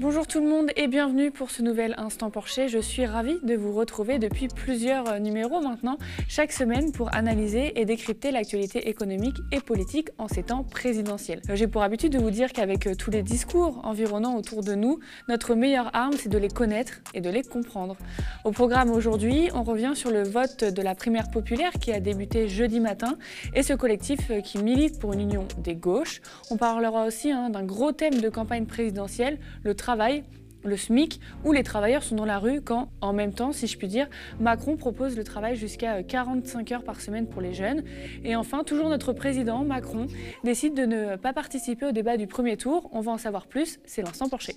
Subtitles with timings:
[0.00, 2.68] Bonjour tout le monde et bienvenue pour ce nouvel Instant Porcher.
[2.68, 7.78] Je suis ravie de vous retrouver depuis plusieurs euh, numéros maintenant, chaque semaine pour analyser
[7.78, 11.42] et décrypter l'actualité économique et politique en ces temps présidentiels.
[11.52, 15.00] J'ai pour habitude de vous dire qu'avec euh, tous les discours environnant autour de nous,
[15.28, 17.98] notre meilleure arme c'est de les connaître et de les comprendre.
[18.46, 22.48] Au programme aujourd'hui, on revient sur le vote de la primaire populaire qui a débuté
[22.48, 23.18] jeudi matin
[23.54, 26.22] et ce collectif euh, qui milite pour une union des gauches.
[26.50, 29.89] On parlera aussi hein, d'un gros thème de campagne présidentielle, le travail
[30.64, 33.78] le SMIC, où les travailleurs sont dans la rue quand, en même temps, si je
[33.78, 34.08] puis dire,
[34.40, 37.82] Macron propose le travail jusqu'à 45 heures par semaine pour les jeunes.
[38.24, 40.06] Et enfin, toujours notre président, Macron,
[40.44, 42.90] décide de ne pas participer au débat du premier tour.
[42.92, 44.56] On va en savoir plus, c'est l'instant Porcher.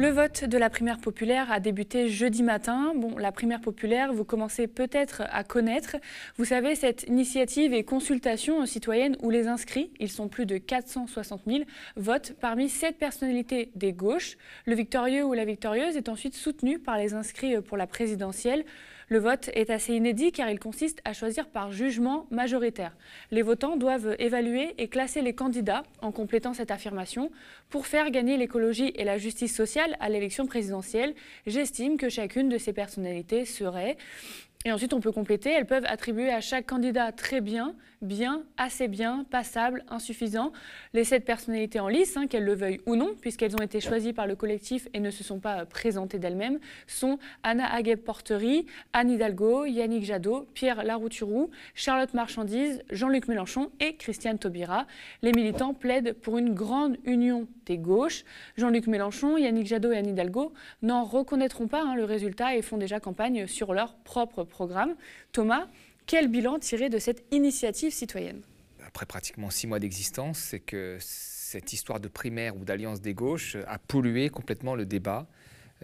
[0.00, 2.94] Le vote de la primaire populaire a débuté jeudi matin.
[3.18, 5.98] La primaire populaire, vous commencez peut-être à connaître.
[6.38, 11.42] Vous savez, cette initiative et consultation citoyenne où les inscrits, ils sont plus de 460
[11.46, 11.64] 000,
[11.96, 14.38] votent parmi sept personnalités des gauches.
[14.64, 18.64] Le victorieux ou la victorieuse est ensuite soutenu par les inscrits pour la présidentielle.
[19.12, 22.96] Le vote est assez inédit car il consiste à choisir par jugement majoritaire.
[23.32, 27.32] Les votants doivent évaluer et classer les candidats en complétant cette affirmation.
[27.70, 32.56] Pour faire gagner l'écologie et la justice sociale à l'élection présidentielle, j'estime que chacune de
[32.56, 33.96] ces personnalités serait
[34.66, 35.50] et ensuite, on peut compléter.
[35.50, 40.52] Elles peuvent attribuer à chaque candidat très bien, bien, assez bien, passable, insuffisant,
[40.94, 44.12] les sept personnalités en lice, hein, qu'elles le veuillent ou non, puisqu'elles ont été choisies
[44.12, 49.66] par le collectif et ne se sont pas présentées d'elles-mêmes, sont Anna Agueb-Portery, Anne Hidalgo,
[49.66, 54.86] Yannick Jadot, Pierre Larouturou, Charlotte Marchandise, Jean-Luc Mélenchon et Christiane Taubira.
[55.22, 58.24] Les militants plaident pour une grande union des gauches.
[58.56, 62.78] Jean-Luc Mélenchon, Yannick Jadot et Anne Hidalgo n'en reconnaîtront pas hein, le résultat et font
[62.78, 64.94] déjà campagne sur leur propre programme.
[65.32, 65.66] Thomas,
[66.10, 68.40] quel bilan tirer de cette initiative citoyenne
[68.84, 73.56] Après pratiquement six mois d'existence, c'est que cette histoire de primaire ou d'alliance des gauches
[73.68, 75.28] a pollué complètement le débat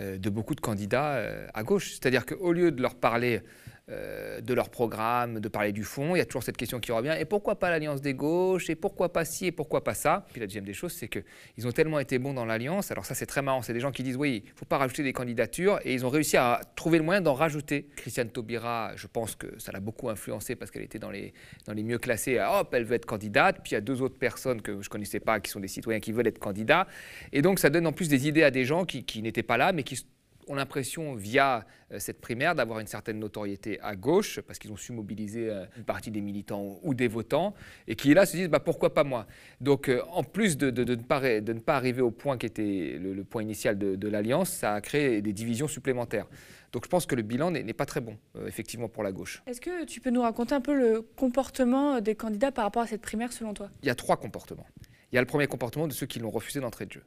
[0.01, 1.93] euh, de beaucoup de candidats euh, à gauche.
[1.93, 3.41] C'est-à-dire qu'au lieu de leur parler
[3.89, 6.17] euh, de leur programme, de parler du fond.
[6.17, 7.15] Il y a toujours cette question qui revient.
[7.21, 8.69] Et pourquoi pas l'alliance des gauches?
[8.69, 9.47] Et pourquoi pas ci?
[9.47, 10.27] Et pourquoi pas ça?
[10.33, 12.91] Puis la deuxième des choses, c'est qu'ils ont tellement été bons dans l'alliance.
[12.91, 13.63] Alors ça, c'est très marrant.
[13.63, 15.79] C'est des gens qui disent oui, il ne faut pas rajouter des candidatures.
[15.85, 17.87] Et ils ont réussi à trouver le moyen d'en rajouter.
[17.95, 21.33] Christiane Taubira, je pense que ça l'a beaucoup influencé parce qu'elle était dans les,
[21.67, 22.41] dans les mieux classés.
[22.41, 23.61] Hop, elle veut être candidate.
[23.63, 25.69] Puis il y a deux autres personnes que je ne connaissais pas qui sont des
[25.69, 26.89] citoyens qui veulent être candidats.
[27.33, 29.57] Et donc ça donne en plus des idées à des gens qui, qui n'étaient pas
[29.57, 30.05] là, mais qui
[30.47, 34.77] ont l'impression, via euh, cette primaire, d'avoir une certaine notoriété à gauche, parce qu'ils ont
[34.77, 37.55] su mobiliser euh, une partie des militants ou des votants,
[37.87, 39.27] et qui là se disent bah, pourquoi pas moi?
[39.61, 42.99] Donc, euh, en plus de, ne pas, de, ne pas, arriver au point qui était
[43.01, 46.27] le, point initial de, l'Alliance, ça a créé des divisions supplémentaires.
[46.73, 49.43] Donc, je pense que le bilan n'est pas très bon, effectivement, pour la gauche.
[49.47, 52.87] Est-ce que tu peux nous raconter un peu le comportement des candidats par rapport à
[52.87, 53.71] cette primaire, selon toi?
[53.83, 54.67] Il y a trois comportements.
[55.11, 57.03] Il y a le premier comportement de ceux qui l'ont refusé d'entrée de jeu.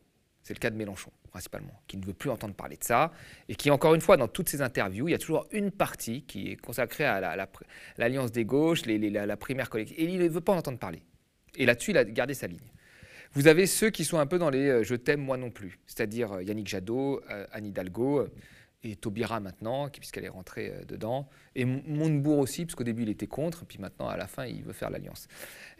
[0.49, 3.11] C'est le cas de Mélenchon, principalement, qui ne veut plus entendre parler de ça,
[3.49, 6.23] et qui, encore une fois, dans toutes ces interviews, il y a toujours une partie
[6.23, 7.37] qui est consacrée à
[7.99, 11.03] l'alliance des gauches, la, primaire collective, et il ne veut pas en entendre parler.
[11.55, 12.57] Et là-dessus, il a gardé sa ligne.
[13.33, 15.77] Vous avez ceux qui sont un peu dans les euh, je t'aime moi non plus,
[15.85, 18.27] c'est-à-dire euh, Yannick Jadot, euh, Anne Hidalgo,
[18.83, 23.09] et Taubira maintenant, puisqu'elle est rentrée euh, dedans, et Montebourg aussi, parce qu'au début il
[23.09, 25.27] était contre, puis maintenant à la fin il veut faire l'alliance.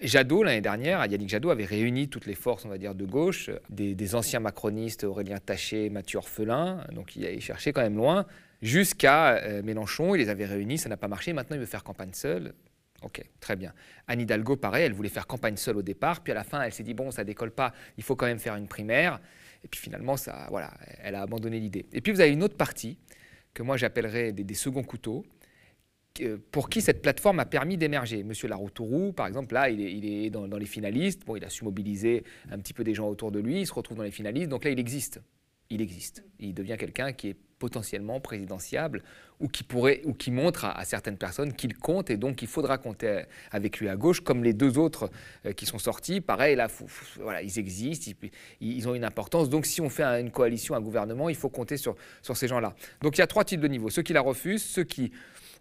[0.01, 3.49] Jadot, l'année dernière, Yannick Jadot avait réuni toutes les forces, on va dire, de gauche,
[3.69, 8.25] des, anciens macronistes, Aurélien Taché, Mathieu Orphelin, donc il a cherché quand même loin,
[8.61, 11.83] jusqu'à euh, Mélenchon, il les avait réunis, ça n'a pas marché, maintenant il veut faire
[11.83, 12.53] campagne seule.
[13.01, 13.71] Ok, très bien.
[14.07, 16.73] Anne Hidalgo, pareil, elle voulait faire campagne seule au départ, puis à la fin elle
[16.73, 19.21] s'est dit, bon, ça décolle pas, il faut quand même faire une primaire.
[19.64, 21.86] Et puis finalement, ça, voilà, elle a abandonné l'idée.
[21.94, 22.97] Et puis vous avez une autre partie
[23.53, 25.25] que moi j'appellerais des, seconds couteaux,
[26.52, 28.24] pour qui cette plateforme a permis d'émerger.
[28.24, 31.25] Monsieur Laroutourou, par exemple, là, il est, dans, dans, les finalistes.
[31.25, 33.62] Bon, il a su mobiliser un petit peu des gens autour de lui.
[33.62, 34.50] Il se retrouve dans les finalistes.
[34.50, 35.22] Donc là, il existe.
[35.70, 36.26] Il existe.
[36.40, 39.03] Il devient quelqu'un qui est potentiellement présidentiable
[39.40, 42.78] ou qui pourrait ou qui montre à, certaines personnes qu'il compte et donc il faudra
[42.78, 45.09] compter avec lui à gauche comme les deux autres
[45.46, 46.22] euh, qui sont sortis.
[46.22, 46.68] Pareil là
[47.20, 48.11] voilà ils existent
[48.61, 49.50] ils, ont une importance.
[49.50, 52.59] Donc si on fait une coalition un gouvernement il faut compter sur sur ces gens
[52.59, 53.90] là donc il y a trois types de niveaux.
[53.90, 55.12] Ceux qui la refusent ceux qui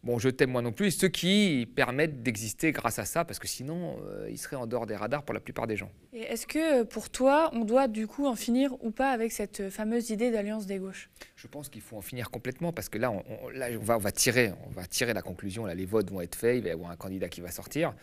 [0.02, 3.48] bon, je t'aime moi non plus, ceux qui permettent d'exister grâce à ça, parce que
[3.48, 5.90] sinon, euh, ils seraient en dehors des radars pour la plupart des gens.
[6.12, 9.70] Et est-ce que pour toi, on doit du coup en finir ou pas avec cette
[9.70, 11.10] fameuse idée d'alliance des gauches?
[11.36, 14.00] Je pense qu'il faut en finir complètement, parce que là, on, là on, va, on,
[14.00, 16.68] va, tirer, on va tirer la conclusion, là, les votes vont être faits, il va
[16.68, 17.94] y avoir un candidat qui va sortir.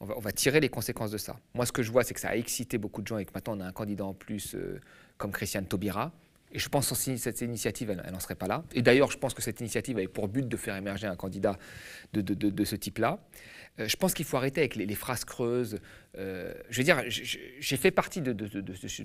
[0.00, 1.36] On va, on va tirer les conséquences de ça.
[1.54, 3.30] Moi, ce que je vois, c'est que ça a excité beaucoup de gens et que
[3.34, 4.80] maintenant, on a un candidat en plus euh,
[5.16, 6.12] comme Christiane Taubira.
[6.54, 8.62] Et je pense que cette initiative, elle n'en serait pas là.
[8.72, 11.58] Et d'ailleurs, je pense que cette initiative avait pour but de faire émerger un candidat
[12.12, 13.18] de, ce type-là.
[13.80, 15.80] Euh, je pense qu'il faut arrêter avec les, phrases creuses.
[16.16, 18.36] euh, je veux dire, j'ai fait partie de,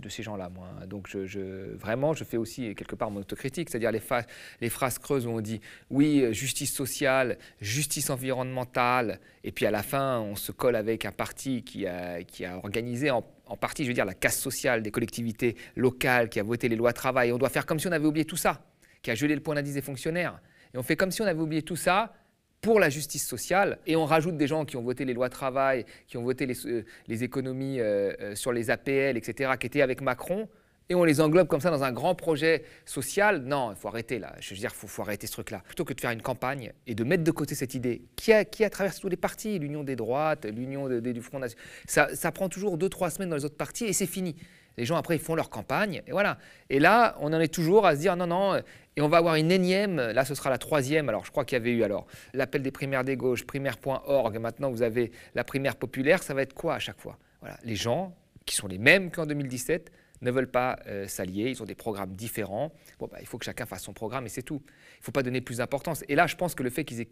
[0.10, 0.68] ces gens-là, moi.
[0.80, 0.86] Hein.
[0.86, 5.42] Donc, vraiment, je fais aussi quelque part mon autocritique, c'est-à-dire les, phrases creuses où on
[5.42, 5.60] dit
[5.90, 11.12] oui, justice sociale, justice environnementale, et puis à la fin, on se colle avec un
[11.12, 12.22] parti qui a
[12.62, 16.44] organisé en, en partie, je veux dire, la casse sociale des collectivités locales, qui a
[16.44, 17.32] voté les lois travail.
[17.34, 18.62] On doit faire comme si on avait oublié tout ça,
[19.02, 20.40] qui a gelé le point d'indice des fonctionnaires.
[20.74, 22.14] Et on fait comme si on avait oublié tout ça
[22.62, 25.86] pour la justice sociale, et on rajoute des gens qui ont voté les lois travail,
[26.08, 30.02] qui ont voté les, euh, économies euh, euh, sur les APL, etc., qui étaient avec
[30.02, 30.50] Macron,
[30.90, 33.44] et on les englobe comme ça dans un grand projet social.
[33.44, 34.34] Non, il faut arrêter là.
[34.40, 35.62] Je veux dire, il faut, arrêter ce truc-là.
[35.66, 38.44] Plutôt que de faire une campagne et de mettre de côté cette idée qui a,
[38.44, 42.78] qui traversé tous les partis, l'union des droites, l'union du Front National, ça, prend toujours
[42.78, 44.36] deux, trois semaines dans les autres partis et c'est fini.
[44.78, 46.38] Les gens, après, ils font leur campagne, et voilà.
[46.70, 48.62] Et là, on en est toujours à se dire, non, non,
[48.96, 51.58] et on va avoir une énième, là, ce sera la troisième, alors je crois qu'il
[51.58, 55.76] y avait eu alors l'appel des primaires des gauches, primaire.org, maintenant vous avez la primaire
[55.76, 57.18] populaire, ça va être quoi à chaque fois?
[57.42, 58.16] Voilà, les gens,
[58.46, 62.16] qui sont les mêmes qu'en 2017, ne veulent pas euh, s'allier, ils ont des programmes
[62.16, 62.72] différents.
[63.00, 64.62] Bah, il faut que chacun fasse son programme et c'est tout.
[64.66, 66.04] Il ne faut pas donner plus d'importance.
[66.08, 67.08] Et là, je pense que le fait qu'ils aient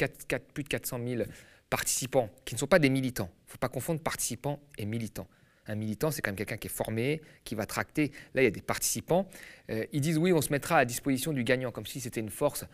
[0.54, 1.24] plus de 400 000
[1.70, 5.28] participants, qui ne sont pas des militants, il ne faut pas confondre participants et militants.
[5.70, 8.12] Un militant, c'est quand même quelqu'un qui est formé, qui va tracter.
[8.34, 9.28] Là, il y a des participants.
[9.70, 12.30] Euh, ils disent oui, on se mettra à disposition du gagnant, comme si c'était une
[12.30, 12.66] force.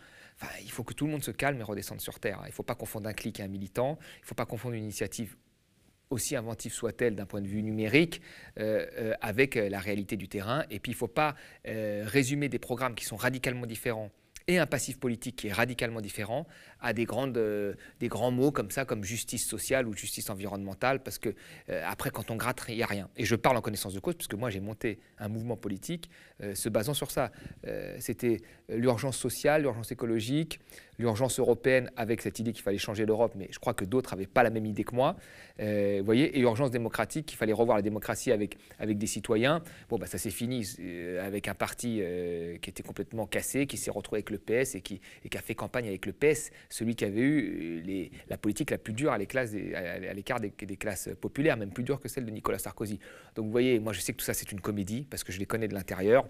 [0.62, 2.40] Il faut que tout le monde se calme et redescende sur terre.
[2.44, 3.98] Il ne faut pas confondre un clic et un militant.
[4.18, 5.36] Il ne faut pas confondre une initiative
[6.10, 8.20] aussi inventive soit-elle d'un point de vue numérique,
[8.58, 10.64] euh, euh, avec la réalité du terrain.
[10.70, 11.34] Et puis, il ne faut pas
[11.64, 14.10] résumer des programmes qui sont radicalement différents
[14.46, 16.46] et un passif politique qui est radicalement différent
[16.80, 21.02] à des, grandes, euh, des grands mots comme ça, comme justice sociale ou justice environnementale,
[21.02, 21.30] parce que
[21.70, 23.08] euh, après, quand on gratte, il n'y a rien.
[23.16, 26.10] Et je parle en connaissance de cause, puisque moi, j'ai monté un mouvement politique
[26.42, 27.30] euh, se basant sur ça.
[27.98, 30.60] C'était l'urgence sociale, l'urgence écologique,
[30.98, 34.26] l'urgence européenne avec cette idée qu'il fallait changer l'Europe, mais je crois que d'autres n'avaient
[34.26, 35.16] pas la même idée que moi.
[35.58, 39.62] Voyez, et urgence démocratique, qu'il fallait revoir la démocratie avec, avec des citoyens.
[39.88, 40.66] Bon, bah, ça s'est fini
[41.20, 42.02] avec un parti
[42.60, 45.00] qui était complètement cassé, qui s'est retrouvé avec le PS et qui,
[45.34, 48.92] a fait campagne avec le PS, celui qui avait eu les, la politique la plus
[48.92, 52.98] dure à l'écart des, classes populaires, même plus dure que celle de Nicolas Sarkozy.
[53.34, 55.38] Donc vous voyez, moi je sais que tout ça c'est une comédie, parce que je
[55.38, 56.26] les connais de l'intérieur.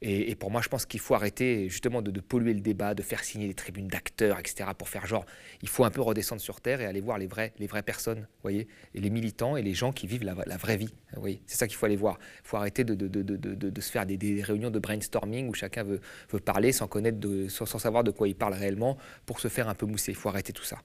[0.00, 3.24] Et, pour moi, je pense qu'il faut arrêter justement de, polluer le débat, de faire
[3.24, 5.24] signer des tribunes d'actes etc., pour faire genre,
[5.62, 8.26] il faut un peu redescendre sur terre et aller voir les, vrais, les vraies personnes,
[8.42, 10.92] voyez, les militants et les gens qui vivent la, vraie vie.
[11.16, 12.18] Voyez, c'est ça qu'il faut aller voir.
[12.44, 16.00] Il faut arrêter de, se faire des, réunions de brainstorming où chacun veut,
[16.44, 17.18] parler sans connaître,
[17.48, 20.12] sans savoir de quoi il parle réellement pour se faire un peu mousser.
[20.12, 20.78] Il faut arrêter tout ça.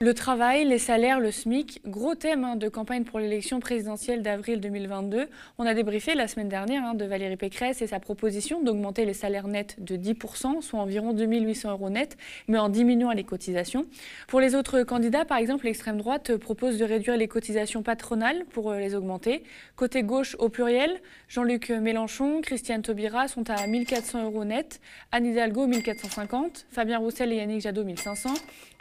[0.00, 4.60] Le travail, les salaires, le SMIC, gros thème hein, de campagne pour l'élection présidentielle d'avril
[4.60, 5.26] 2022.
[5.58, 9.12] On a débriefé la semaine dernière hein, de Valérie Pécresse et sa proposition d'augmenter les
[9.12, 12.16] salaires nets de 10%, soit environ 2800 euros net,
[12.46, 13.86] mais en diminuant les cotisations.
[14.28, 18.70] Pour les autres candidats, par exemple, l'extrême droite propose de réduire les cotisations patronales pour
[18.70, 19.42] euh, les augmenter.
[19.74, 24.80] Côté gauche, au pluriel, Jean-Luc Mélenchon, Christiane Taubira sont à 1400 euros net,
[25.10, 28.30] Anne Hidalgo 1450, Fabien Roussel et Yannick Jadot 1500.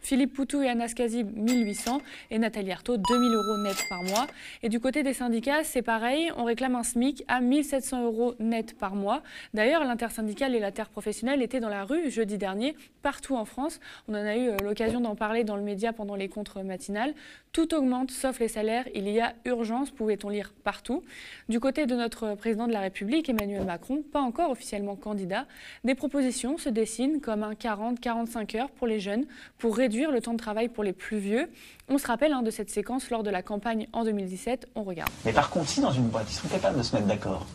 [0.07, 2.00] Philippe Poutou et Anastasie 1800
[2.31, 4.25] et Nathalie Arthaud 2000 euros net par mois.
[4.63, 8.77] Et du côté des syndicats, c'est pareil, on réclame un SMIC à 1700 euros net
[8.77, 9.21] par mois.
[9.54, 13.81] D'ailleurs, l'intersyndicale et la terre professionnelle étaient dans la rue jeudi dernier, partout en France.
[14.07, 17.13] On en a eu euh, l'occasion d'en parler dans le média pendant les contres matinales.
[17.51, 18.88] Tout augmente sauf les salaires.
[18.95, 21.04] Il y a urgence, pouvait-on lire partout.
[21.50, 25.47] Du côté de notre président de la République, Emmanuel Macron, pas encore officiellement candidat,
[25.83, 29.26] des propositions se dessinent comme un 40-45 heures pour les jeunes
[29.57, 31.49] pour réduire le temps de travail pour les plus vieux.
[31.89, 34.68] On se rappelle hein, de cette séquence lors de la campagne en 2017.
[34.75, 35.09] On regarde.
[35.25, 37.45] Mais par contre, si dans une boîte, ils sont capables de se mettre d'accord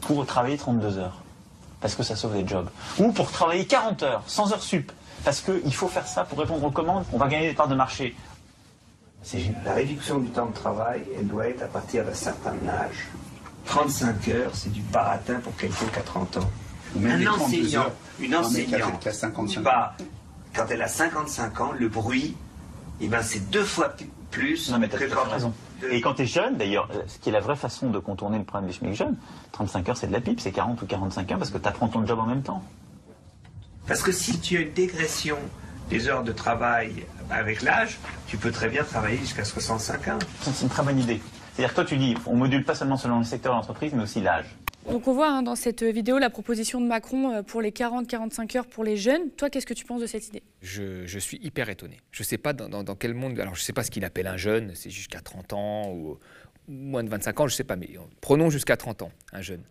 [0.00, 1.22] pour travailler 32 heures,
[1.80, 2.68] parce que ça sauve les jobs,
[2.98, 4.90] ou pour travailler 40 heures, 100 heures sup,
[5.24, 7.76] parce qu'il faut faire ça pour répondre aux commandes, on va gagner des parts de
[7.76, 8.16] marché.
[9.64, 13.06] La réduction du temps de travail, elle doit être à partir d'un certain âge.
[13.66, 16.50] 35 heures, c'est du baratin pour quelqu'un qui a 30 ans.
[17.04, 17.86] Un enseignant,
[18.20, 19.06] une enseignante,
[20.54, 22.36] quand elle a 55 ans, le bruit,
[23.00, 23.94] eh ben, c'est deux fois
[24.30, 25.52] plus non, mais que quand raison.
[25.90, 28.38] Et quand tu es jeune, d'ailleurs, euh, ce qui est la vraie façon de contourner
[28.38, 29.16] le problème des chemiques jeunes,
[29.52, 31.88] 35 heures c'est de la pipe, c'est 40 ou 45 heures parce que tu apprends
[31.88, 32.62] ton job en même temps.
[33.86, 35.36] Parce que si tu as une dégression
[35.90, 40.18] des heures de travail avec l'âge, tu peux très bien travailler jusqu'à 65 ans.
[40.40, 41.20] C'est une très bonne idée.
[41.52, 44.04] C'est-à-dire que toi tu dis, on module pas seulement selon le secteur de l'entreprise, mais
[44.04, 44.46] aussi l'âge.
[44.90, 48.56] Donc on voit hein, dans cette vidéo la proposition de Macron euh, pour les 40-45
[48.58, 49.30] heures pour les jeunes.
[49.36, 50.42] Toi, qu'est-ce que tu penses de cette idée?
[50.60, 51.98] Je, suis hyper étonné.
[52.10, 53.38] Je ne sais pas dans, quel monde...
[53.38, 56.18] Alors je ne sais pas ce qu'il appelle un jeune, c'est jusqu'à 30 ans ou
[56.68, 59.62] moins de 25 ans, je ne sais pas, mais prenons jusqu'à 30 ans, un jeune.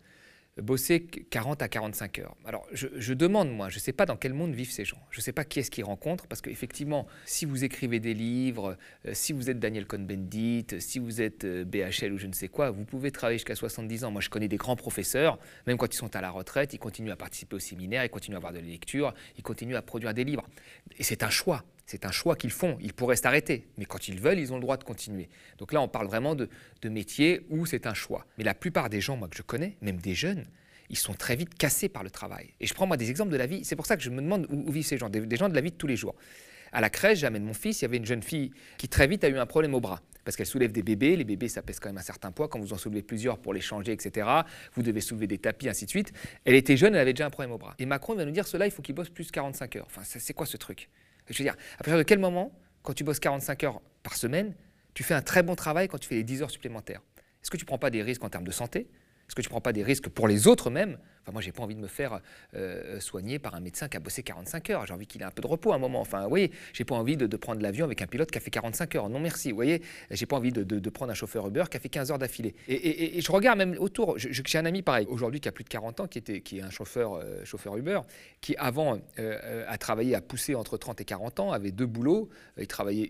[0.58, 2.36] Bosser 40 à 45 heures.
[2.46, 5.02] Alors, je, demande, moi, je ne sais pas dans quel monde vivent ces gens.
[5.10, 8.78] Je ne sais pas qui est-ce qu'ils rencontrent, parce qu'effectivement, si vous écrivez des livres,
[9.06, 12.50] euh, si vous êtes Daniel Cohn-Bendit, si vous êtes euh, BHL ou je ne sais
[12.50, 14.12] quoi, vous pouvez travailler jusqu'à 70 ans.
[14.12, 17.12] Moi, je connais des grands professeurs, même quand ils sont à la retraite, ils continuent
[17.12, 20.14] à participer au séminaire, ils continuent à avoir de la lecture, ils continuent à produire
[20.14, 20.48] des livres.
[20.98, 21.64] Et c'est un choix.
[21.92, 22.78] C'est un choix qu'ils font.
[22.80, 25.28] Ils pourraient s'arrêter, mais quand ils veulent, ils ont le droit de continuer.
[25.58, 26.48] Donc là, on parle vraiment de,
[26.82, 28.26] de métiers où c'est un choix.
[28.38, 30.46] Mais la plupart des gens, moi, que je connais, même des jeunes,
[30.90, 32.54] ils sont très vite cassés par le travail.
[32.62, 33.66] Et je prends moi des exemples de la vie.
[33.66, 35.60] C'est pour ça que je me demande où, vivent ces gens, des, gens de la
[35.60, 36.16] vie de tous les jours.
[36.72, 39.26] À la crèche, j'amène mon fils, il y avait une jeune fille qui très vite
[39.26, 40.00] a eu un problème au bras.
[40.24, 42.60] Parce qu'elle soulève des bébés, les bébés ça pèse quand même un certain poids, quand
[42.60, 44.30] vous en soulevez plusieurs pour les changer, etc.,
[44.76, 46.14] vous devez soulever des tapis, ainsi de suite.
[46.46, 47.76] Elle était jeune, elle avait déjà un problème au bras.
[47.80, 49.88] Et Macron va nous dire, cela, il faut qu'il bosse plus 45 heures.
[49.88, 50.90] Enfin, c'est quoi ce truc?
[51.32, 52.52] Je veux dire, à partir de quel moment,
[52.84, 54.54] quand tu bosses 45 heures par semaine,
[54.94, 57.02] tu fais un très bon travail quand tu fais les 10 heures supplémentaires?
[57.42, 58.82] Est-ce que tu ne prends pas des risques en termes de santé?
[59.28, 61.52] Est-ce que tu ne prends pas des risques pour les autres même Enfin, moi, j'ai
[61.52, 62.20] pas envie de me faire
[62.56, 64.86] euh, soigner par un médecin qui a bossé 45 heures.
[64.86, 66.02] J'ai envie qu'il ait un peu de repos à un moment.
[66.02, 68.96] Enfin, oui, j'ai pas envie de, prendre l'avion avec un pilote qui a fait 45
[68.96, 69.10] heures.
[69.10, 69.50] Non, merci.
[69.50, 72.20] Vous voyez, j'ai pas envie de, prendre un chauffeur Uber qui a fait 15 heures
[72.20, 72.56] d'affilée.
[72.68, 74.18] Et, je regarde même autour.
[74.18, 76.62] J'ai un ami pareil, aujourd'hui, qui a plus de 40 ans, qui, était, qui est
[76.62, 78.02] un chauffeur, euh, chauffeur Uber,
[78.42, 82.30] qui avant euh, a travaillé, a poussé entre 30 et 40 ans, avait deux boulots.
[82.58, 83.10] Il travaillait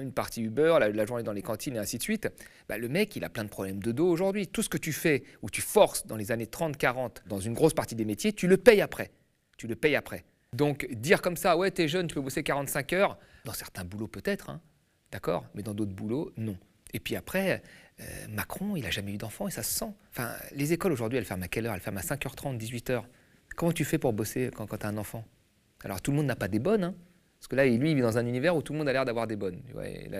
[0.00, 2.28] une partie Uber, la, journée dans les cantines et ainsi de suite.
[2.68, 4.46] Bah, le mec, il a plein de problèmes de dos aujourd'hui.
[4.46, 7.74] Tout ce que tu fais ou tu forces dans les années 30-40 dans une grosse
[7.74, 9.10] partie des métiers, tu le payes après.
[9.56, 10.24] Tu le payes après.
[10.52, 14.08] Donc dire comme ça, ouais, t'es jeune, tu peux bosser 45 heures, dans certains boulots
[14.08, 14.60] peut-être, hein,
[15.12, 16.56] d'accord, mais dans d'autres boulots, non.
[16.92, 17.62] Et puis après,
[18.00, 19.92] euh, Macron, il n'a jamais eu d'enfant et ça se sent.
[20.10, 21.74] Enfin, les écoles aujourd'hui, elles ferment à quelle heure?
[21.74, 23.02] Elles ferment à 5h30, 18h.
[23.56, 25.24] Comment tu fais pour bosser quand, quand tu un enfant?
[25.84, 26.94] Alors tout le monde n'a pas des bonnes, hein,
[27.38, 29.04] parce que là, lui, il vit dans un univers où tout le monde a l'air
[29.04, 29.62] d'avoir des bonnes.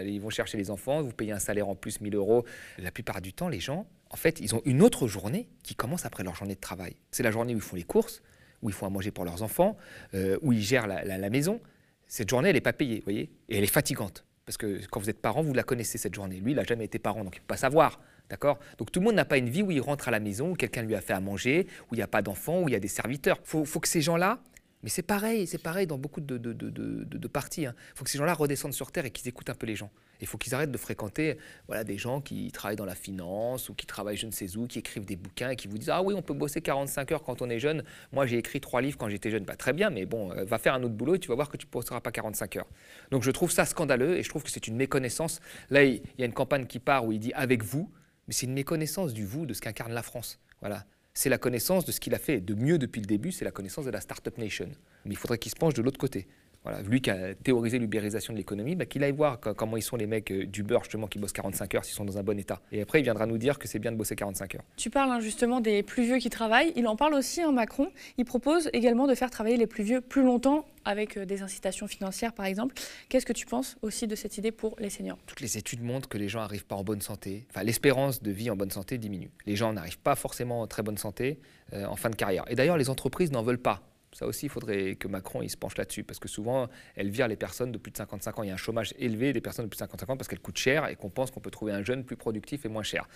[0.04, 2.44] ils vont chercher les enfants, vous payez un salaire en plus, 1000 euros.
[2.78, 6.06] La plupart du temps, les gens, en fait, ils ont une autre journée qui commence
[6.06, 6.96] après leur journée de travail.
[7.10, 8.22] C'est la journée où ils font les courses,
[8.62, 9.76] où ils font à manger pour leurs enfants,
[10.14, 11.60] euh, où ils gèrent la, maison.
[12.06, 14.24] Cette journée, elle n'est pas payée, vous voyez Et elle est fatigante.
[14.46, 16.40] Parce que quand vous êtes parent, vous la connaissez, cette journée.
[16.40, 18.00] Lui, il n'a jamais été parent, donc il ne peut pas savoir.
[18.30, 18.58] D'accord?
[18.78, 20.54] Donc tout le monde n'a pas une vie où il rentre à la maison, où
[20.54, 22.76] quelqu'un lui a fait à manger, où il n'y a pas d'enfants, où il y
[22.76, 23.36] a des serviteurs.
[23.42, 24.40] Il faut, que ces gens-là,
[24.86, 27.62] mais c'est pareil, c'est pareil dans beaucoup de, de, de, de parties.
[27.62, 27.74] Il hein.
[27.96, 29.90] faut que ces gens-là redescendent sur Terre et qu'ils écoutent un peu les gens.
[30.20, 33.74] Il faut qu'ils arrêtent de fréquenter voilà, des gens qui travaillent dans la finance ou
[33.74, 36.04] qui travaillent je ne sais où, qui écrivent des bouquins et qui vous disent Ah
[36.04, 37.82] oui, on peut bosser 45 heures quand on est jeune.
[38.12, 39.42] Moi, j'ai écrit trois livres quand j'étais jeune.
[39.42, 41.48] Bah, très bien, mais bon, euh, va faire un autre boulot et tu vas voir
[41.48, 42.68] que tu ne bosseras pas 45 heures.
[43.10, 45.40] Donc je trouve ça scandaleux et je trouve que c'est une méconnaissance.
[45.68, 47.90] Là, il y a une campagne qui part où il dit Avec vous,
[48.28, 50.38] mais c'est une méconnaissance du vous, de ce qu'incarne la France.
[50.60, 53.46] Voilà c'est la connaissance de ce qu'il a fait de mieux depuis le début, c'est
[53.46, 54.68] la connaissance de la Startup Nation.
[55.06, 56.26] Mais il faudrait qu'il se penche de l'autre côté.
[56.66, 59.94] Voilà, lui qui a théorisé l'ubérisation de l'économie, bah, qu'il aille voir comment ils sont
[59.94, 62.36] les mecs euh, du beurre justement qui bossent 45 heures s'ils sont dans un bon
[62.36, 62.60] état.
[62.72, 64.64] Et après, il viendra nous dire que c'est bien de bosser 45 heures.
[64.76, 66.72] Tu parles hein, justement des plus vieux qui travaillent.
[66.74, 67.92] Il en parle aussi, hein, Macron.
[68.18, 71.86] Il propose également de faire travailler les plus vieux plus longtemps avec euh, des incitations
[71.86, 72.74] financières, par exemple.
[73.08, 75.18] Qu'est-ce que tu penses aussi de cette idée pour les seniors?
[75.26, 77.46] Toutes les études montrent que les gens n'arrivent pas en bonne santé.
[77.50, 79.30] Enfin, l'espérance de vie en bonne santé diminue.
[79.46, 81.38] Les gens n'arrivent pas forcément en très bonne santé
[81.74, 82.44] euh, en fin de carrière.
[82.48, 83.84] Et d'ailleurs, les entreprises n'en veulent pas.
[84.16, 87.28] Ça aussi, il faudrait que Macron il se penche là-dessus, parce que souvent, elle vire
[87.28, 88.42] les personnes de plus de 55 ans.
[88.44, 90.40] Il y a un chômage élevé des personnes de plus de 55 ans parce qu'elles
[90.40, 93.06] coûtent cher et qu'on pense qu'on peut trouver un jeune plus productif et moins cher.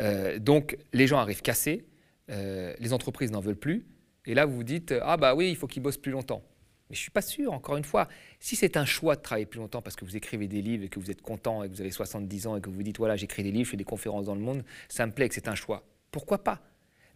[0.00, 1.86] Euh, donc, les gens arrivent cassés,
[2.28, 3.86] euh, les entreprises n'en veulent plus,
[4.26, 6.42] et là, vous vous dites, ah bah oui, il faut qu'ils bossent plus longtemps.
[6.90, 8.08] Mais je ne suis pas sûr, encore une fois.
[8.40, 10.88] Si c'est un choix de travailler plus longtemps parce que vous écrivez des livres et
[10.88, 12.98] que vous êtes content et que vous avez 70 ans et que vous vous dites,
[12.98, 15.36] voilà, j'écris des livres, je fais des conférences dans le monde, ça me plaît que
[15.36, 15.84] c'est un choix.
[16.10, 16.60] Pourquoi pas?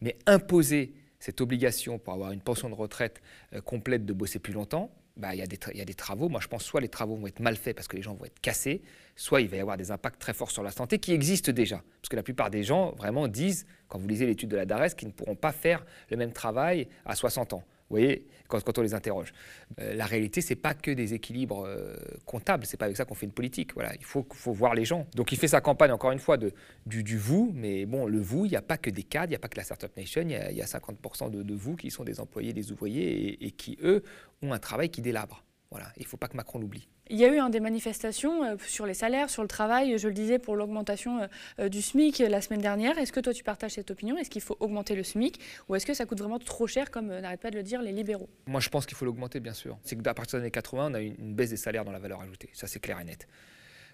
[0.01, 0.93] Mais imposer
[1.27, 3.21] cette obligation pour avoir une pension de retraite
[3.53, 6.29] euh, complète de bosser plus longtemps, bah, il y, a des travaux.
[6.29, 8.27] Moi, je pense soit les travaux vont être mal faits parce que les gens vont
[8.27, 8.83] être cassés,
[9.17, 11.83] soit il va y avoir des impacts très forts sur la santé qui existent déjà.
[12.01, 14.91] Parce que la plupart des gens vraiment disent, quand vous lisez l'étude de la DARES,
[14.91, 17.65] qu'ils ne pourront pas faire le même travail à 60 ans.
[17.89, 19.33] Vous voyez, quand, on les interroge.
[19.81, 23.15] Euh, la réalité, c'est pas que des équilibres euh, comptables, c'est pas avec ça qu'on
[23.15, 23.75] fait une politique.
[23.75, 25.07] Voilà, il faut, faut voir les gens.
[25.15, 26.53] Donc il fait sa campagne, encore une fois, de,
[26.85, 29.31] du, du vous, mais bon, le vous, il n'y a pas que des cadres, il
[29.31, 32.05] n'y a pas que la Startup Nation, il y, a, 50% de, vous qui sont
[32.05, 34.03] des employés, des ouvriers, et qui, eux,
[34.43, 35.45] ont un travail qui délabre.
[35.71, 36.89] Voilà, il ne faut pas que Macron l'oublie.
[37.09, 40.09] Il y a eu un des manifestations euh, sur les salaires, sur le travail, je
[40.09, 41.27] le disais, pour l'augmentation euh,
[41.61, 42.99] euh, du SMIC la semaine dernière.
[42.99, 44.17] Est-ce que toi tu partages cette opinion?
[44.17, 45.41] Est-ce qu'il faut augmenter le SMIC?
[45.69, 47.93] Ou est-ce que ça coûte vraiment trop cher, comme n'arrête pas de le dire les
[47.93, 48.29] libéraux?
[48.47, 49.79] Moi je pense qu'il faut l'augmenter, bien sûr.
[49.83, 51.99] C'est qu'à partir des années 80, on a eu une baisse des salaires dans la
[51.99, 52.51] valeur ajoutée.
[52.53, 53.27] Ça c'est clair et net.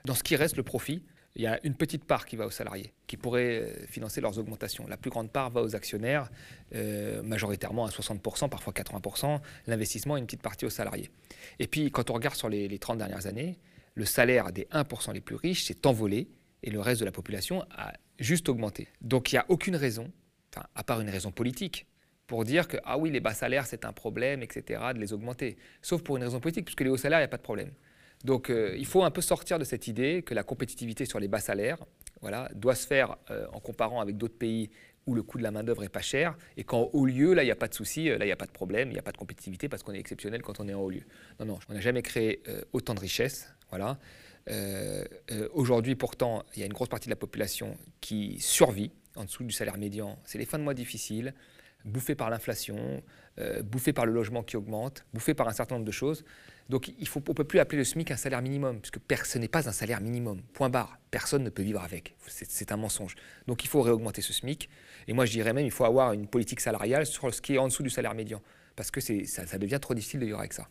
[0.04, 1.02] Dans ce qui reste, le profit,
[1.34, 4.38] il y a une petite part qui va aux salariés, qui pourrait euh, financer leurs
[4.38, 4.86] augmentations.
[4.86, 6.30] La plus grande part va aux actionnaires,
[6.74, 9.40] euh, majoritairement à 60%, parfois 80%.
[9.66, 11.10] L'investissement, une petite partie aux salariés.
[11.58, 13.58] Et puis, quand on regarde sur les, les 30 dernières années,
[13.94, 16.28] le salaire des 1% les plus riches s'est envolé
[16.62, 18.88] et le reste de la population a juste augmenté.
[19.00, 20.10] Donc, il n'y a aucune raison
[20.74, 21.86] à part une raison politique,
[22.26, 25.56] pour dire que, ah oui, les bas salaires, c'est un problème, etc., de les augmenter.
[25.82, 27.72] Sauf pour une raison politique, puisque les hauts salaires, il n'y a pas de problème.
[28.24, 31.28] Donc euh, il faut un peu sortir de cette idée que la compétitivité sur les
[31.28, 31.78] bas salaires
[32.20, 34.70] voilà, doit se faire euh, en comparant avec d'autres pays
[35.06, 37.46] où le coût de la main-d'œuvre est pas cher, et qu'en haut lieu, là, il
[37.46, 39.02] n'y a pas de souci, là, il n'y a pas de problème, il n'y a
[39.02, 41.02] pas de compétitivité parce qu'on est exceptionnel quand on est en haut lieu.
[41.40, 42.40] Non, non, on n'a jamais créé
[42.72, 43.52] autant de richesses.
[43.70, 43.98] Voilà.
[45.54, 49.42] Aujourd'hui, pourtant, il y a une grosse partie de la population qui survit en dessous
[49.42, 50.20] du salaire médian.
[50.24, 51.34] C'est les fins de mois difficiles,
[51.84, 53.02] bouffés par l'inflation,
[53.38, 56.24] euh, bouffés par le logement qui augmente, bouffés par un certain nombre de choses.
[56.68, 59.38] Donc il faut, on ne peut plus appeler le SMIC un salaire minimum, puisque ce
[59.38, 60.42] n'est pas un salaire minimum.
[60.52, 60.98] Point barre.
[61.10, 62.14] Personne ne peut vivre avec.
[62.26, 63.14] C'est un mensonge.
[63.46, 64.68] Donc il faut réaugmenter ce SMIC.
[65.08, 67.58] Et moi je dirais même qu'il faut avoir une politique salariale sur ce qui est
[67.58, 68.40] en dessous du salaire médian,
[68.76, 70.68] parce que ça devient trop difficile de vivre avec ça.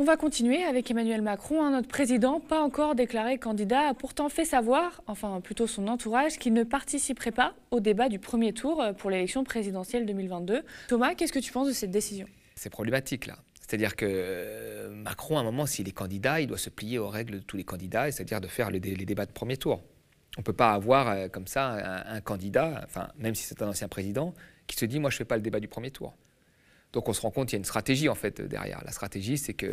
[0.00, 1.62] On va continuer avec Emmanuel Macron.
[1.62, 6.38] Hein, notre président, pas encore déclaré candidat, a pourtant fait savoir, enfin plutôt son entourage,
[6.38, 10.62] qu'il ne participerait pas au débat du premier tour euh, pour l'élection présidentielle 2022.
[10.88, 12.26] Thomas, qu'est-ce que tu penses de cette décision?
[12.54, 13.36] C'est problématique là.
[13.60, 17.10] C'est-à-dire que euh, Macron, à un moment, s'il est candidat, il doit se plier aux
[17.10, 19.82] règles de tous les candidats, c'est-à-dire de faire les, débats de premier tour.
[20.38, 23.68] On ne peut pas avoir euh, comme ça un, candidat, enfin, même si c'est un
[23.68, 24.32] ancien président,
[24.66, 26.14] qui se dit Moi, je ne fais pas le débat du premier tour.
[26.92, 28.82] Donc on se rend compte qu'il y a une stratégie en fait derrière.
[28.84, 29.66] La stratégie, c'est que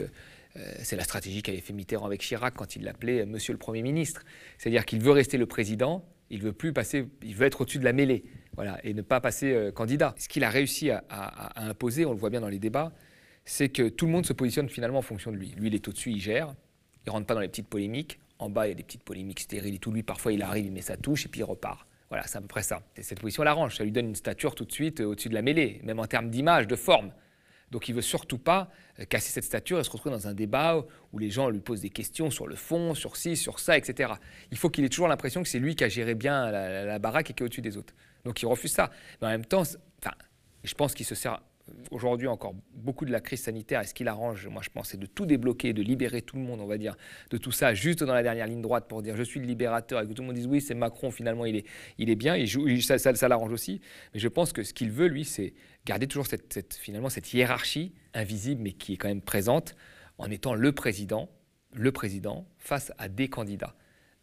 [0.57, 3.81] euh, c'est la stratégie qu'avait fait Mitterrand avec Chirac quand il l'appelait Monsieur le Premier
[3.81, 4.23] ministre.
[4.57, 7.83] C'est-à-dire qu'il veut rester le président, il veut plus passer, il veut être au-dessus de
[7.83, 8.23] la mêlée,
[8.55, 10.13] voilà, et ne pas passer euh, candidat.
[10.17, 11.03] Ce qu'il a réussi à,
[11.55, 12.91] imposer, on le voit bien dans les débats,
[13.45, 15.53] c'est que tout le monde se positionne finalement en fonction de lui.
[15.57, 16.53] Lui, il est au-dessus, il gère,
[17.05, 18.19] il rentre pas dans les petites polémiques.
[18.39, 19.91] En bas, il y a des petites polémiques stériles et tout.
[19.91, 21.86] Lui, parfois, il arrive, il met sa touche et puis il repart.
[22.09, 22.81] Voilà, c'est à peu près ça.
[22.95, 25.33] Et cette position l'arrange, ça lui donne une stature tout de suite euh, au-dessus de
[25.33, 27.11] la mêlée, même en termes d'image, de forme.
[27.71, 30.85] Donc il veut surtout pas euh, casser cette stature et se retrouver dans un débat
[31.11, 34.13] où les gens lui posent des questions sur le fond, sur ci, sur ça, etc.
[34.51, 37.29] Il faut qu'il ait toujours l'impression que c'est lui qui a géré bien la, baraque
[37.29, 37.93] et qui est au-dessus des autres.
[38.23, 38.89] Donc il refuse ça.
[39.21, 40.15] Mais en même temps, enfin,
[40.63, 41.41] je pense qu'il se sert
[41.91, 44.99] aujourd'hui encore beaucoup de la crise sanitaire, et ce qu'il arrange, moi je pense, c'est
[44.99, 46.95] de tout débloquer, de libérer tout le monde, on va dire,
[47.29, 50.01] de tout ça, juste dans la dernière ligne droite pour dire je suis le libérateur,
[50.01, 51.65] et que tout le monde dise oui, c'est Macron, finalement il est,
[51.97, 53.81] il est bien, il joue, ça, ça, l'arrange aussi.
[54.13, 55.53] Mais je pense que ce qu'il veut, lui, c'est
[55.85, 59.75] garder toujours cette, finalement cette hiérarchie invisible, mais qui est quand même présente,
[60.17, 61.29] en étant le président,
[61.73, 63.75] le président face à des candidats.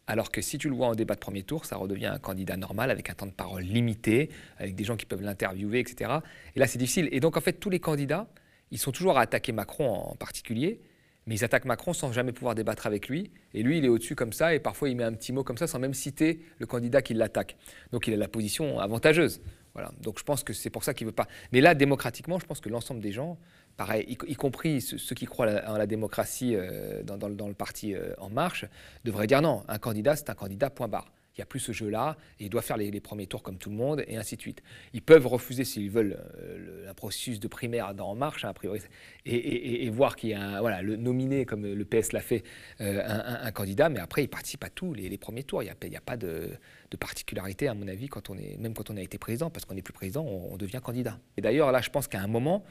[0.07, 2.57] Alors que si tu le vois en débat de premier tour, ça redevient un candidat
[2.57, 6.19] normal avec un temps de parole limité, avec des gens qui peuvent l'interviewer, etc.
[6.55, 7.09] Et là, c'est difficile.
[7.11, 8.27] Et donc, en fait, tous les candidats,
[8.71, 10.81] ils sont toujours à attaquer Macron en particulier,
[11.25, 13.31] mais ils attaquent Macron sans jamais pouvoir débattre avec lui.
[13.53, 15.57] Et lui, il est au-dessus comme ça, et parfois il met un petit mot comme
[15.57, 17.57] ça sans même citer le candidat qui l'attaque.
[17.91, 19.41] Donc il a la position avantageuse.
[19.73, 19.91] Voilà.
[20.01, 21.27] Donc je pense que c'est pour ça qu'il ne veut pas.
[21.51, 23.37] Mais là, démocratiquement, je pense que l'ensemble des gens
[23.77, 28.29] pareil, y, compris ceux, qui croient en la démocratie euh, dans, le parti euh, En
[28.29, 28.65] Marche,
[29.03, 31.11] devraient dire non, un candidat, c'est un candidat, point barre.
[31.37, 33.75] Il n'y a plus ce jeu-là, il doit faire les, premiers tours comme tout le
[33.75, 34.63] monde, et ainsi de suite.
[34.93, 38.53] Ils peuvent refuser, s'ils veulent, euh, un processus de primaire dans En Marche, hein, a
[38.53, 38.79] priori,
[39.25, 42.43] et, voir qu'il y a un, voilà, le nominé, comme le PS l'a fait,
[42.79, 45.61] un, candidat, mais après, il participe à tous les, premiers tours.
[45.61, 46.51] Il n'y a, pas de,
[46.97, 49.75] particularité, à mon avis, quand on est, même quand on a été président, parce qu'on
[49.75, 51.19] n'est plus président, on, on devient candidat.
[51.35, 52.63] Et d'ailleurs, là, je pense qu'à un moment,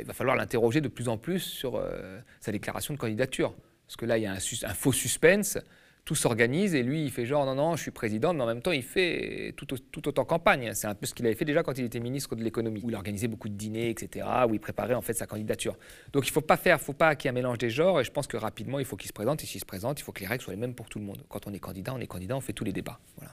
[0.00, 3.54] il va falloir l'interroger de plus en plus sur euh, sa déclaration de candidature.
[3.86, 5.58] Parce que là, il y a un, faux suspense,
[6.04, 8.62] tout s'organise et lui, il fait genre non, non, je suis président, mais en même
[8.62, 9.66] temps, il fait tout,
[10.08, 10.72] autant campagne.
[10.74, 12.90] C'est un peu ce qu'il avait fait déjà quand il était ministre de l'économie, où
[12.90, 15.76] il organisait beaucoup de dîners, etc., où il préparait en fait sa candidature.
[16.12, 18.00] Donc il ne faut pas faire, faut pas qu'il y ait un mélange des genres,
[18.00, 20.02] et je pense que rapidement, il faut qu'il se présente, et s'il se présente, il
[20.02, 21.22] faut que les règles soient les mêmes pour tout le monde.
[21.28, 22.98] Quand on est candidat, on est candidat, on fait tous les débats.
[23.16, 23.32] Voilà.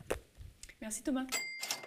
[0.81, 1.25] Merci Thomas.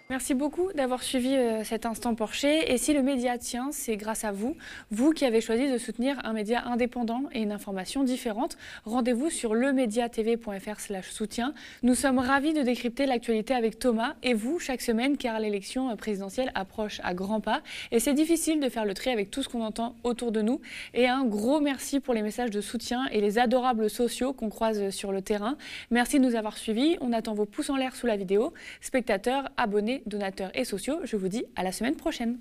[0.09, 2.73] Merci beaucoup d'avoir suivi euh, cet instant Porcher.
[2.73, 4.57] Et si le média tient, c'est grâce à vous,
[4.91, 8.57] vous qui avez choisi de soutenir un média indépendant et une information différente.
[8.83, 11.53] Rendez-vous sur lemediatv.fr/slash soutien.
[11.83, 16.51] Nous sommes ravis de décrypter l'actualité avec Thomas et vous chaque semaine, car l'élection présidentielle
[16.53, 17.61] approche à grands pas.
[17.91, 20.59] Et c'est difficile de faire le tri avec tout ce qu'on entend autour de nous.
[20.93, 24.89] Et un gros merci pour les messages de soutien et les adorables sociaux qu'on croise
[24.89, 25.55] sur le terrain.
[25.91, 26.97] Merci de nous avoir suivis.
[26.99, 28.53] On attend vos pouces en l'air sous la vidéo.
[28.81, 29.49] Spectateurs,
[30.05, 32.31] donateurs et sociaux, je vous dis à la semaine prochaine.